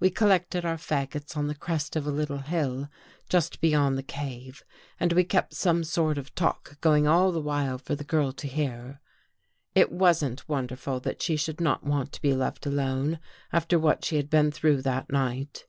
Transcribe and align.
We 0.00 0.10
collected 0.10 0.64
our 0.64 0.76
fagots 0.76 1.36
on 1.36 1.46
the 1.46 1.54
crest 1.54 1.94
of 1.94 2.04
a 2.04 2.10
little 2.10 2.38
hill 2.40 2.88
just 3.28 3.60
above 3.62 3.94
the 3.94 4.02
cave 4.02 4.64
and 4.98 5.12
we 5.12 5.22
kept 5.22 5.54
some 5.54 5.84
sort 5.84 6.18
of 6.18 6.34
talk 6.34 6.80
going 6.80 7.06
all 7.06 7.30
the 7.30 7.40
while 7.40 7.78
for 7.78 7.94
the 7.94 8.02
girl 8.02 8.32
to 8.32 8.48
hear. 8.48 9.00
It 9.76 9.92
wasn't 9.92 10.48
wonderful 10.48 10.98
that 10.98 11.22
she 11.22 11.36
should 11.36 11.60
not 11.60 11.84
want 11.84 12.10
to 12.14 12.20
be 12.20 12.34
left 12.34 12.66
alone 12.66 13.20
after 13.52 13.78
what 13.78 14.04
she 14.04 14.16
had 14.16 14.28
been 14.28 14.50
through 14.50 14.82
that 14.82 15.08
night. 15.08 15.66